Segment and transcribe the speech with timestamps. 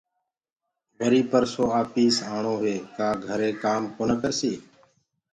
[0.99, 4.55] وريٚ پرسونٚ آپيٚس آڻو هي ڪآ گھري ڪآم ڪونآ ڪرسگي